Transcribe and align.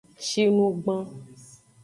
Shinugban. 0.27 1.05